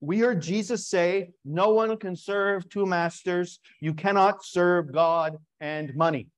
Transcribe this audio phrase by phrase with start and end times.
[0.00, 3.60] we heard Jesus say, No one can serve two masters.
[3.80, 6.28] You cannot serve God and money.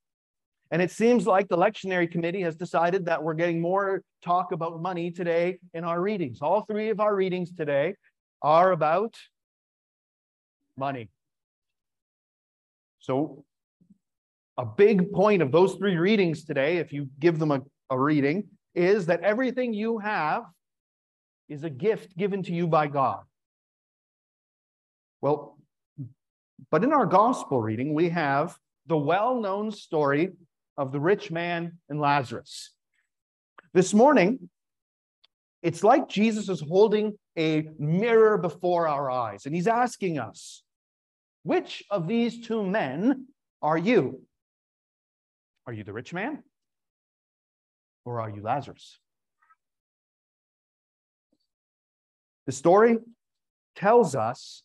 [0.71, 4.81] And it seems like the lectionary committee has decided that we're getting more talk about
[4.81, 6.39] money today in our readings.
[6.41, 7.95] All three of our readings today
[8.41, 9.15] are about
[10.77, 11.11] money.
[13.01, 13.45] So,
[14.59, 18.45] a big point of those three readings today, if you give them a, a reading,
[18.75, 20.45] is that everything you have
[21.49, 23.23] is a gift given to you by God.
[25.23, 25.57] Well,
[26.71, 30.31] but in our gospel reading, we have the well known story
[30.77, 32.75] of the rich man and Lazarus.
[33.73, 34.51] This morning,
[35.63, 40.65] it's like Jesus is holding a mirror before our eyes, and he's asking us,
[41.45, 43.29] which of these two men
[43.63, 44.23] are you?
[45.67, 46.43] Are you the rich man?
[48.05, 48.99] Or are you Lazarus?
[52.47, 52.99] The story
[53.77, 54.65] tells us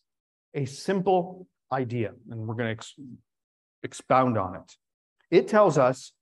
[0.54, 2.94] a simple idea, and we're going to ex-
[3.82, 4.76] expound on it.
[5.30, 6.12] It tells us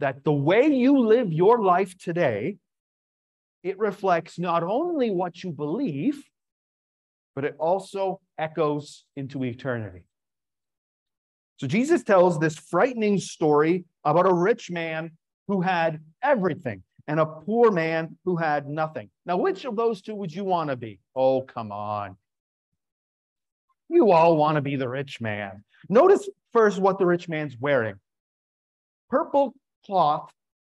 [0.00, 2.58] that the way you live your life today,
[3.62, 6.22] it reflects not only what you believe,
[7.34, 10.04] but it also echoes into eternity.
[11.58, 15.12] So Jesus tells this frightening story about a rich man
[15.48, 19.10] who had everything and a poor man who had nothing.
[19.24, 20.98] Now, which of those two would you want to be?
[21.14, 22.16] Oh, come on.
[23.88, 25.64] You all want to be the rich man.
[25.88, 27.96] Notice first what the rich man's wearing.
[29.08, 30.30] Purple cloth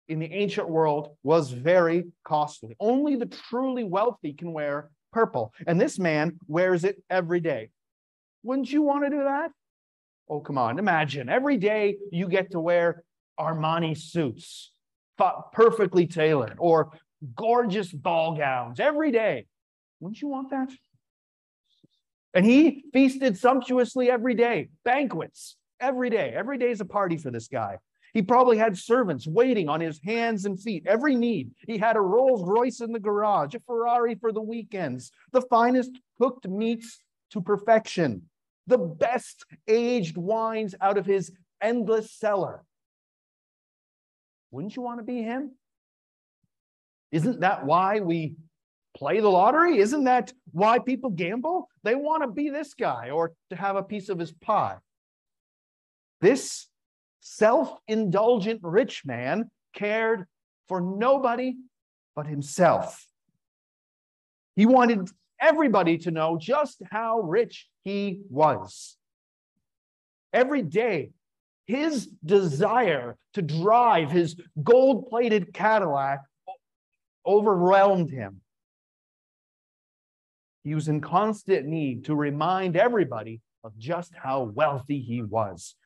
[0.08, 2.76] in the ancient world was very costly.
[2.80, 5.52] Only the truly wealthy can wear purple.
[5.66, 7.70] And this man wears it every day.
[8.42, 9.50] Wouldn't you want to do that?
[10.28, 10.78] Oh, come on.
[10.78, 13.04] Imagine every day you get to wear
[13.38, 14.72] Armani suits,
[15.52, 16.90] perfectly tailored, or
[17.34, 19.46] gorgeous ball gowns every day.
[20.00, 20.70] Wouldn't you want that?
[22.36, 26.34] And he feasted sumptuously every day, banquets every day.
[26.36, 27.78] Every day is a party for this guy.
[28.12, 31.52] He probably had servants waiting on his hands and feet, every need.
[31.66, 35.92] He had a Rolls Royce in the garage, a Ferrari for the weekends, the finest
[36.18, 38.28] cooked meats to perfection,
[38.66, 41.32] the best aged wines out of his
[41.62, 42.66] endless cellar.
[44.50, 45.52] Wouldn't you want to be him?
[47.12, 48.36] Isn't that why we
[48.96, 49.78] play the lottery?
[49.78, 51.68] Isn't that why people gamble?
[51.82, 54.78] They want to be this guy or to have a piece of his pie.
[56.20, 56.66] This
[57.20, 60.26] self indulgent rich man cared
[60.66, 61.54] for nobody
[62.14, 63.06] but himself.
[64.56, 65.08] He wanted
[65.38, 68.96] everybody to know just how rich he was.
[70.32, 71.10] Every day,
[71.66, 76.20] his desire to drive his gold plated Cadillac
[77.26, 78.40] overwhelmed him.
[80.66, 85.76] He was in constant need to remind everybody of just how wealthy he was.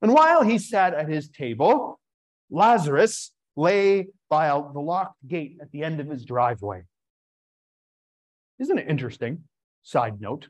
[0.00, 2.00] And while he sat at his table,
[2.50, 6.84] Lazarus lay by the locked gate at the end of his driveway.
[8.58, 9.44] Isn't it interesting?
[9.82, 10.48] Side note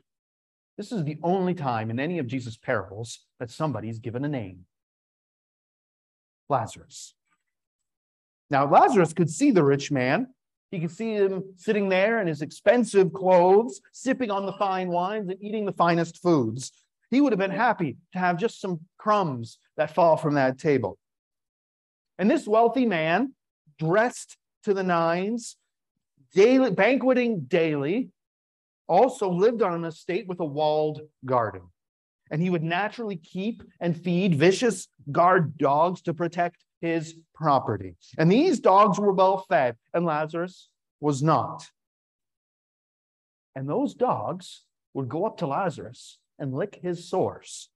[0.77, 4.65] this is the only time in any of Jesus' parables that somebody's given a name
[6.47, 7.15] Lazarus.
[8.49, 10.27] Now, Lazarus could see the rich man
[10.71, 15.29] he could see him sitting there in his expensive clothes, sipping on the fine wines
[15.29, 16.71] and eating the finest foods.
[17.09, 20.97] He would have been happy to have just some crumbs that fall from that table.
[22.17, 23.33] And this wealthy man,
[23.77, 25.57] dressed to the nines,
[26.33, 28.09] daily, banqueting daily,
[28.87, 31.63] also lived on an estate with a walled garden.
[32.29, 37.95] And he would naturally keep and feed vicious guard dogs to protect his property.
[38.17, 40.69] And these dogs were well fed, and Lazarus
[40.99, 41.69] was not.
[43.55, 44.63] And those dogs
[44.93, 47.69] would go up to Lazarus and lick his sores.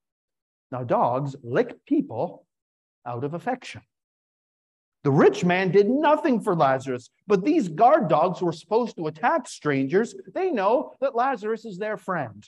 [0.70, 2.46] Now, dogs lick people
[3.06, 3.82] out of affection.
[5.04, 9.46] The rich man did nothing for Lazarus, but these guard dogs were supposed to attack
[9.46, 10.16] strangers.
[10.34, 12.44] They know that Lazarus is their friend,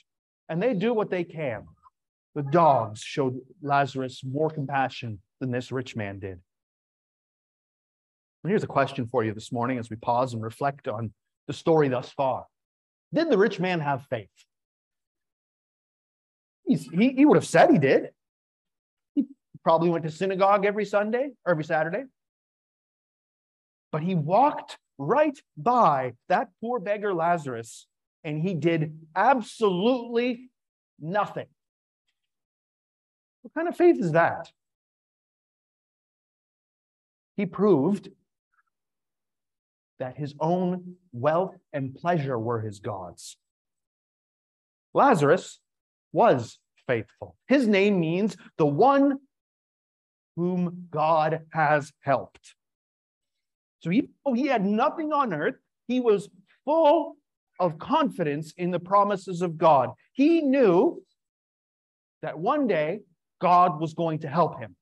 [0.49, 1.63] and they do what they can.
[2.35, 6.39] The dogs showed Lazarus more compassion than this rich man did.
[8.47, 11.13] Here's a question for you this morning as we pause and reflect on
[11.47, 12.45] the story thus far.
[13.13, 14.29] Did the rich man have faith?
[16.65, 18.11] He's, he, he would have said he did.
[19.15, 19.25] He
[19.63, 22.03] probably went to synagogue every Sunday or every Saturday.
[23.91, 27.87] But he walked right by that poor beggar Lazarus
[28.23, 30.49] and he did absolutely
[30.99, 31.47] nothing.
[33.41, 34.51] What kind of faith is that?
[37.35, 38.09] He proved
[39.99, 43.37] that his own wealth and pleasure were his gods.
[44.93, 45.59] Lazarus
[46.11, 46.57] was
[46.87, 47.35] faithful.
[47.47, 49.19] His name means the one
[50.35, 52.55] whom God has helped.
[53.79, 55.55] So even though he had nothing on earth,
[55.87, 56.29] he was
[56.65, 57.15] full
[57.59, 59.91] of confidence in the promises of God.
[60.13, 61.03] He knew
[62.21, 63.01] that one day
[63.41, 64.75] God was going to help him.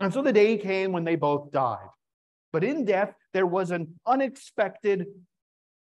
[0.00, 1.88] And so the day came when they both died.
[2.52, 5.06] But in death, there was an unexpected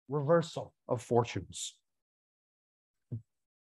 [0.08, 1.74] reversal of fortunes.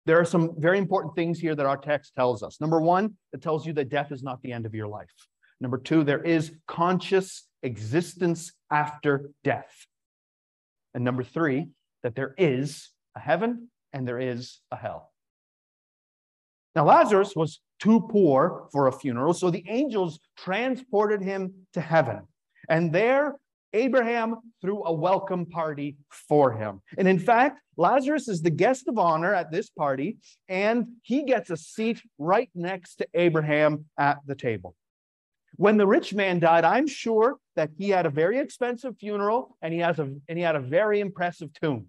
[0.07, 2.61] There are some very important things here that our text tells us.
[2.61, 5.13] Number one, it tells you that death is not the end of your life.
[5.61, 9.87] Number two, there is conscious existence after death.
[10.95, 11.69] And number three,
[12.03, 15.13] that there is a heaven and there is a hell.
[16.75, 22.23] Now, Lazarus was too poor for a funeral, so the angels transported him to heaven.
[22.69, 23.37] And there
[23.73, 26.81] Abraham threw a welcome party for him.
[26.97, 30.19] And in fact, Lazarus is the guest of honor at this party,
[30.49, 34.75] and he gets a seat right next to Abraham at the table.
[35.57, 39.75] When the rich man died, I'm sure that he had a very expensive funeral and
[39.75, 41.89] he has a and he had a very impressive tomb.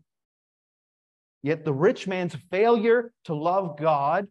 [1.44, 4.28] Yet the rich man's failure to love God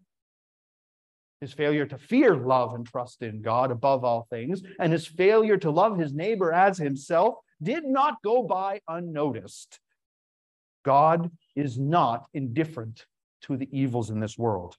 [1.40, 5.56] his failure to fear, love, and trust in God above all things, and his failure
[5.58, 9.78] to love his neighbor as himself did not go by unnoticed.
[10.84, 13.04] God is not indifferent
[13.42, 14.76] to the evils in this world.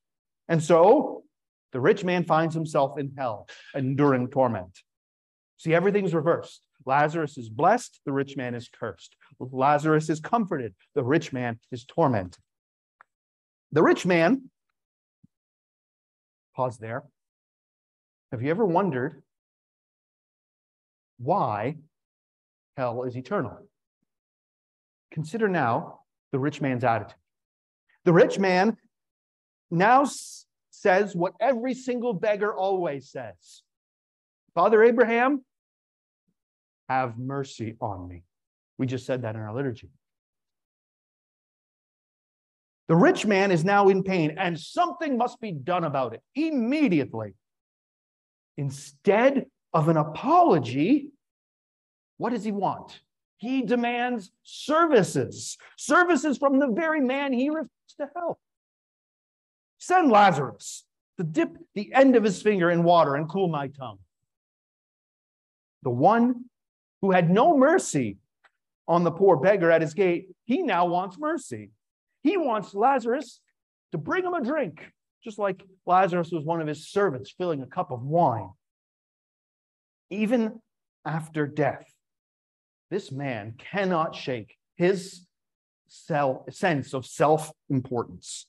[0.47, 1.23] And so
[1.71, 4.79] the rich man finds himself in hell, enduring torment.
[5.57, 6.61] See, everything's reversed.
[6.85, 9.15] Lazarus is blessed, the rich man is cursed.
[9.39, 12.41] Lazarus is comforted, the rich man is tormented.
[13.71, 14.49] The rich man
[16.59, 17.03] Pause there.
[18.33, 19.23] Have you ever wondered
[21.17, 21.77] why
[22.75, 23.59] hell is eternal?
[25.09, 26.01] Consider now
[26.33, 27.15] the rich man's attitude.
[28.03, 28.75] The rich man
[29.71, 30.03] now
[30.69, 33.63] says what every single beggar always says
[34.53, 35.45] Father Abraham,
[36.89, 38.23] have mercy on me.
[38.77, 39.91] We just said that in our liturgy.
[42.89, 47.35] The rich man is now in pain, and something must be done about it immediately.
[48.57, 51.09] Instead of an apology,
[52.17, 52.99] what does he want?
[53.37, 58.39] He demands services, services from the very man he refused to help.
[59.77, 60.83] Send Lazarus
[61.19, 63.99] to dip the end of his finger in water and cool my tongue.
[65.83, 66.45] The one
[67.03, 68.17] who had no mercy
[68.87, 71.69] on the poor beggar at his gate, he now wants mercy.
[72.21, 73.39] He wants Lazarus
[73.91, 74.91] to bring him a drink,
[75.23, 78.49] just like Lazarus was one of his servants filling a cup of wine.
[80.09, 80.59] Even
[81.05, 81.85] after death,
[82.89, 85.25] this man cannot shake his
[85.87, 88.47] self, sense of self importance.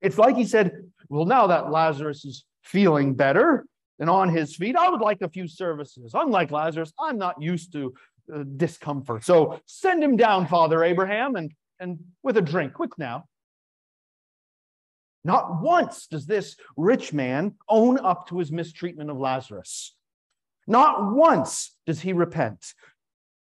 [0.00, 0.72] It's like he said,
[1.08, 3.66] Well, now that Lazarus is feeling better
[3.98, 6.12] and on his feet, I would like a few services.
[6.14, 7.94] Unlike Lazarus, I'm not used to
[8.34, 9.24] uh, discomfort.
[9.24, 12.74] So send him down, Father Abraham, and and with a drink.
[12.74, 13.24] Quick now.
[15.24, 19.94] Not once does this rich man own up to his mistreatment of Lazarus.
[20.66, 22.74] Not once does he repent.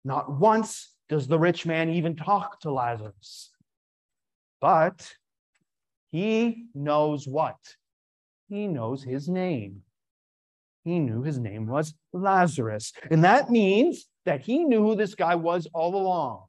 [0.03, 3.51] Not once does the rich man even talk to Lazarus.
[4.59, 5.13] But
[6.09, 7.57] he knows what?
[8.49, 9.81] He knows his name.
[10.83, 12.93] He knew his name was Lazarus.
[13.11, 16.46] And that means that he knew who this guy was all along.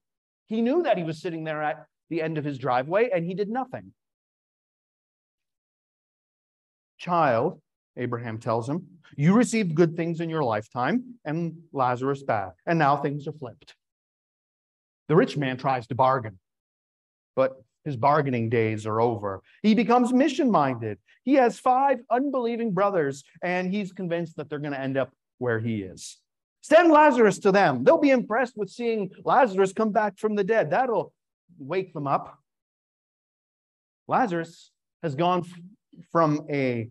[0.48, 3.34] He knew that he was sitting there at the end of his driveway and he
[3.34, 3.92] did nothing.
[6.98, 7.60] Child,
[7.96, 8.86] Abraham tells him,
[9.16, 12.50] you received good things in your lifetime and Lazarus bad.
[12.66, 13.74] And now things are flipped.
[15.08, 16.38] The rich man tries to bargain,
[17.34, 19.42] but his bargaining days are over.
[19.62, 20.98] He becomes mission minded.
[21.24, 25.58] He has five unbelieving brothers, and he's convinced that they're going to end up where
[25.58, 26.18] he is.
[26.60, 27.84] Send Lazarus to them.
[27.84, 30.70] They'll be impressed with seeing Lazarus come back from the dead.
[30.70, 31.12] That'll
[31.58, 32.38] wake them up.
[34.06, 34.70] Lazarus
[35.02, 35.44] has gone
[36.10, 36.90] from a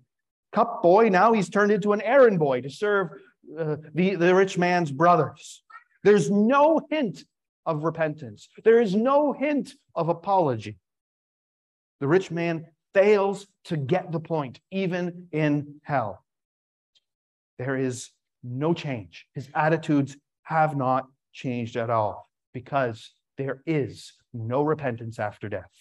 [0.53, 3.09] cup boy, now he's turned into an errand boy to serve
[3.57, 5.63] uh, the, the rich man's brothers.
[6.03, 7.23] There's no hint
[7.65, 10.77] of repentance, there is no hint of apology.
[11.99, 16.23] The rich man fails to get the point, even in hell.
[17.57, 18.11] there is
[18.43, 19.25] no change.
[19.33, 25.71] His attitudes have not changed at all because there is no repentance after death.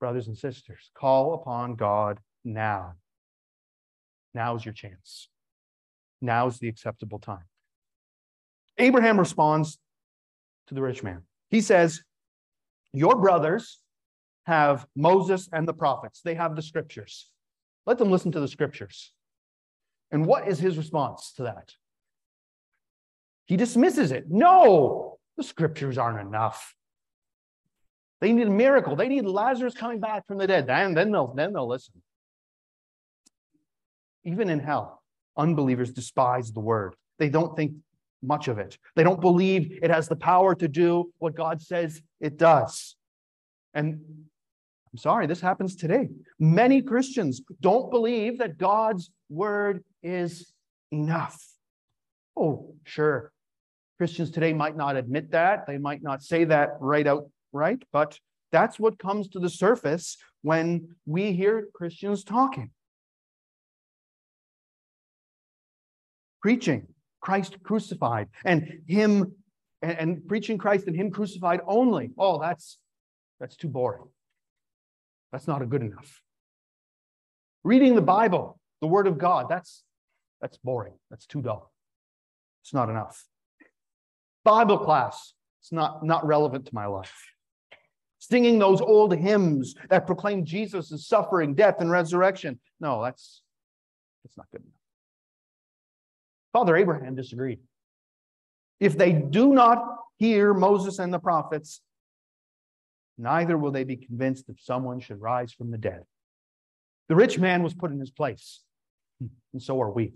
[0.00, 2.94] Brothers and sisters, call upon God now.
[4.34, 5.28] Now's your chance.
[6.20, 7.44] Now's the acceptable time.
[8.78, 9.78] Abraham responds
[10.66, 11.22] to the rich man.
[11.50, 12.02] He says,
[12.92, 13.80] Your brothers
[14.46, 17.30] have Moses and the prophets, they have the scriptures.
[17.86, 19.12] Let them listen to the scriptures.
[20.14, 21.72] And what is his response to that?
[23.46, 24.30] He dismisses it.
[24.30, 26.76] No, the scriptures aren't enough.
[28.20, 28.94] They need a miracle.
[28.94, 30.70] They need Lazarus coming back from the dead.
[30.70, 32.00] And then they'll, then they'll listen.
[34.22, 35.02] Even in hell,
[35.36, 36.94] unbelievers despise the word.
[37.18, 37.72] They don't think
[38.22, 38.78] much of it.
[38.94, 42.94] They don't believe it has the power to do what God says it does.
[43.74, 43.98] And
[44.92, 46.08] I'm sorry, this happens today.
[46.38, 50.52] Many Christians don't believe that God's word is
[50.92, 51.44] enough.
[52.36, 53.32] Oh, sure.
[53.98, 55.66] Christians today might not admit that.
[55.66, 58.18] They might not say that right out right, but
[58.52, 62.70] that's what comes to the surface when we hear Christians talking.
[66.42, 66.88] Preaching
[67.20, 69.32] Christ crucified and him
[69.80, 72.10] and, and preaching Christ and him crucified only.
[72.18, 72.78] Oh, that's
[73.40, 74.04] that's too boring.
[75.32, 76.20] That's not good enough.
[77.64, 79.82] Reading the Bible, the word of God, that's
[80.44, 80.92] that's boring.
[81.08, 81.72] That's too dull.
[82.62, 83.24] It's not enough.
[84.44, 85.32] Bible class,
[85.62, 87.14] it's not, not relevant to my life.
[88.18, 92.60] Singing those old hymns that proclaim Jesus' suffering, death, and resurrection.
[92.78, 93.40] No, that's,
[94.22, 94.74] that's not good enough.
[96.52, 97.60] Father Abraham disagreed.
[98.80, 99.82] If they do not
[100.18, 101.80] hear Moses and the prophets,
[103.16, 106.02] neither will they be convinced that someone should rise from the dead.
[107.08, 108.60] The rich man was put in his place,
[109.54, 110.12] and so are we.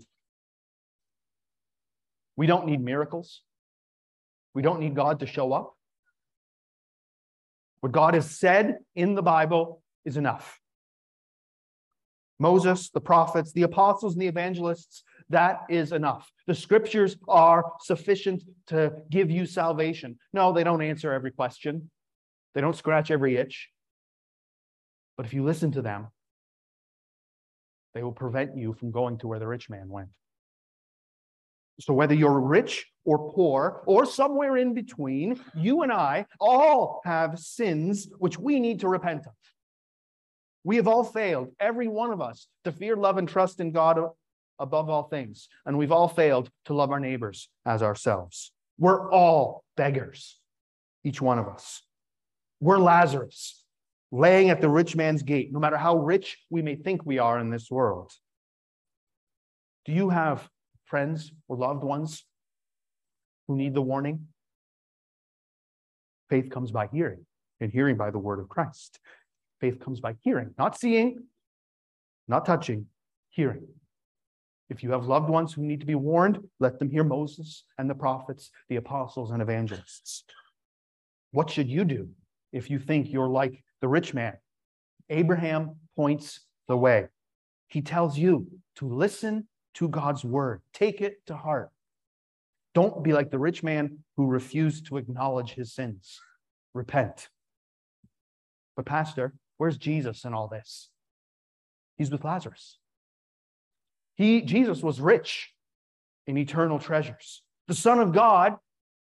[2.39, 3.41] We don't need miracles.
[4.53, 5.75] We don't need God to show up.
[7.81, 10.57] What God has said in the Bible is enough.
[12.39, 16.31] Moses, the prophets, the apostles, and the evangelists that is enough.
[16.47, 20.17] The scriptures are sufficient to give you salvation.
[20.31, 21.91] No, they don't answer every question,
[22.55, 23.67] they don't scratch every itch.
[25.17, 26.07] But if you listen to them,
[27.93, 30.07] they will prevent you from going to where the rich man went.
[31.79, 37.39] So, whether you're rich or poor or somewhere in between, you and I all have
[37.39, 39.33] sins which we need to repent of.
[40.63, 43.97] We have all failed, every one of us, to fear, love, and trust in God
[44.59, 45.47] above all things.
[45.65, 48.51] And we've all failed to love our neighbors as ourselves.
[48.77, 50.37] We're all beggars,
[51.05, 51.81] each one of us.
[52.59, 53.63] We're Lazarus,
[54.11, 57.39] laying at the rich man's gate, no matter how rich we may think we are
[57.39, 58.11] in this world.
[59.85, 60.49] Do you have
[60.89, 62.25] friends or loved ones
[63.47, 64.27] who need the warning?
[66.29, 67.25] Faith comes by hearing,
[67.59, 68.99] and hearing by the word of Christ.
[69.61, 71.23] Faith comes by hearing, not seeing,
[72.27, 72.87] not touching,
[73.29, 73.67] hearing.
[74.69, 77.89] If you have loved ones who need to be warned, let them hear Moses and
[77.89, 80.23] the prophets, the apostles and evangelists.
[81.31, 82.09] What should you do
[82.51, 84.37] if you think you're like the rich man?
[85.09, 87.07] Abraham points the way.
[87.67, 91.69] He tells you to listen to God's word, take it to heart.
[92.75, 96.19] Don't be like the rich man who refused to acknowledge his sins.
[96.73, 97.29] Repent.
[98.75, 100.89] But, Pastor, where's Jesus in all this?
[101.97, 102.77] He's with Lazarus.
[104.15, 105.51] He, Jesus was rich
[106.27, 107.41] in eternal treasures.
[107.67, 108.57] The Son of God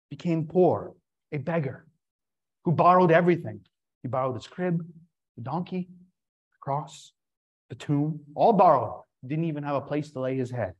[0.09, 0.93] became poor,
[1.31, 1.87] a beggar
[2.65, 3.61] who borrowed everything.
[4.01, 4.85] He borrowed his crib,
[5.35, 7.13] the donkey, the cross,
[7.69, 9.03] the tomb, all borrowed.
[9.25, 10.73] Didn't even have a place to lay his head.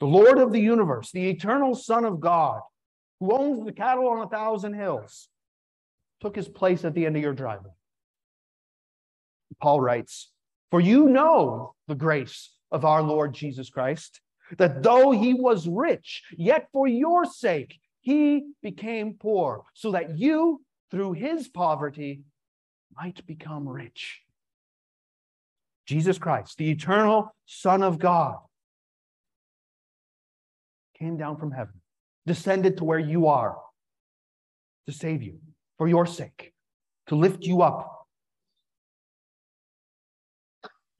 [0.00, 2.60] The Lord of the universe, the eternal Son of God,
[3.20, 5.28] who owns the cattle on a thousand hills,
[6.20, 7.70] took his place at the end of your driveway.
[9.60, 10.32] Paul writes,
[10.72, 14.20] for you know the grace of our Lord Jesus Christ,
[14.58, 20.62] that though he was rich, yet for your sake he became poor, so that you,
[20.90, 22.22] through his poverty,
[22.96, 24.22] might become rich.
[25.92, 28.36] Jesus Christ, the eternal Son of God,
[30.98, 31.80] came down from heaven,
[32.26, 33.58] descended to where you are
[34.86, 35.38] to save you
[35.76, 36.52] for your sake,
[37.08, 38.02] to lift you up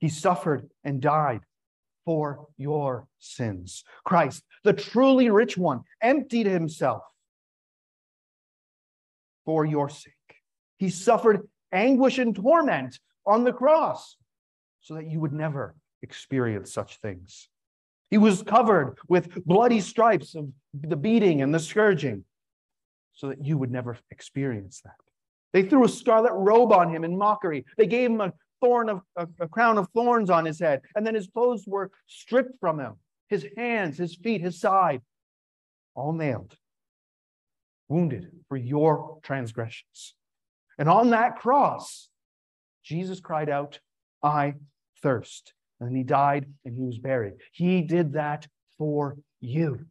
[0.03, 1.39] he suffered and died
[2.03, 3.85] for your sins.
[4.03, 7.03] Christ, the truly rich one, emptied himself
[9.45, 10.13] for your sake.
[10.77, 14.17] He suffered anguish and torment on the cross
[14.83, 17.49] so that you would never experience such things.
[18.11, 22.25] He was covered with bloody stripes of the beating and the scourging
[23.13, 24.95] so that you would never experience that.
[25.53, 27.65] They threw a scarlet robe on him in mockery.
[27.77, 31.05] They gave him a thorn of a, a, crown of thorns on his head, and
[31.05, 32.93] then his clothes were stripped from him.
[33.29, 35.01] His hands, his feet, his side,
[35.95, 36.55] all nailed,
[37.87, 40.15] wounded for your transgressions.
[40.77, 42.09] And on that cross,
[42.83, 43.79] Jesus cried out,
[44.21, 44.55] I
[45.03, 45.53] thirst.
[45.79, 47.33] And he died and he was buried.
[47.51, 49.85] He did that for you.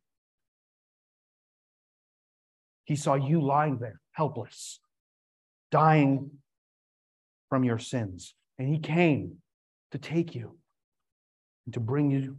[2.84, 4.80] He saw you lying there, helpless,
[5.70, 6.30] dying
[7.48, 8.34] from your sins.
[8.58, 9.36] And he came
[9.92, 10.56] to take you
[11.66, 12.36] and to bring you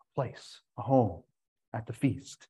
[0.00, 1.22] a place, a home
[1.72, 2.48] at the feast.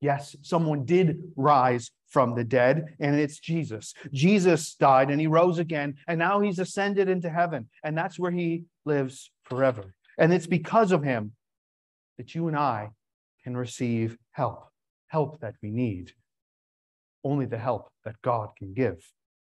[0.00, 3.94] Yes, someone did rise from the dead, and it's Jesus.
[4.12, 8.30] Jesus died and he rose again, and now he's ascended into heaven, and that's where
[8.30, 9.94] he lives forever.
[10.16, 11.32] And it's because of him
[12.16, 12.90] that you and I
[13.44, 14.68] can receive help,
[15.08, 16.12] help that we need,
[17.24, 19.04] only the help that God can give.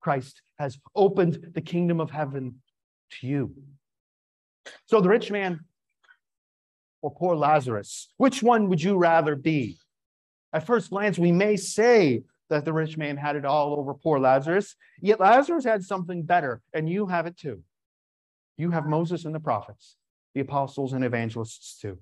[0.01, 2.63] Christ has opened the kingdom of heaven
[3.21, 3.55] to you.
[4.87, 5.61] So, the rich man
[7.03, 9.79] or poor Lazarus, which one would you rather be?
[10.53, 14.19] At first glance, we may say that the rich man had it all over poor
[14.19, 17.63] Lazarus, yet Lazarus had something better, and you have it too.
[18.57, 19.97] You have Moses and the prophets,
[20.35, 21.99] the apostles and evangelists too.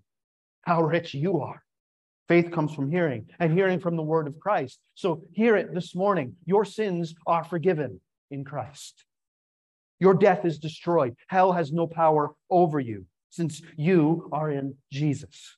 [0.63, 1.63] How rich you are.
[2.29, 4.81] Faith comes from hearing, and hearing from the word of Christ.
[4.95, 6.37] So hear it this morning.
[6.45, 8.01] Your sins are forgiven
[8.31, 9.05] in Christ.
[10.01, 11.17] Your death is destroyed.
[11.29, 15.57] Hell has no power over you since you are in Jesus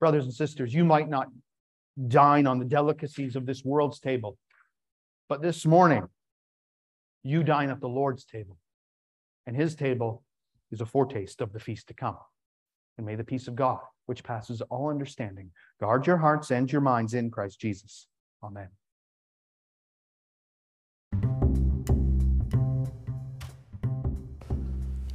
[0.00, 1.28] brothers and sisters, you might not
[2.08, 4.36] dine on the delicacies of this world's table,
[5.28, 6.08] but this morning,
[7.22, 8.58] you dine at the Lord's table,
[9.46, 10.24] and his table
[10.72, 12.16] is a foretaste of the feast to come.
[12.96, 16.80] And may the peace of God, which passes all understanding, guard your hearts and your
[16.80, 18.06] minds in Christ Jesus.
[18.42, 18.68] Amen.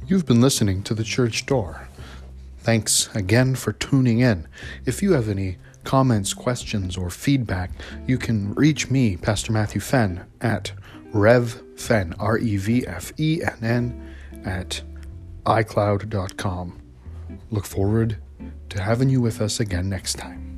[0.06, 1.85] You've been listening to The Church Door.
[2.66, 4.48] Thanks again for tuning in.
[4.86, 7.70] If you have any comments, questions, or feedback,
[8.08, 10.72] you can reach me, Pastor Matthew Fenn, at
[11.12, 14.82] revfenn, R E V F E N N, at
[15.44, 16.82] iCloud.com.
[17.52, 18.16] Look forward
[18.70, 20.55] to having you with us again next time.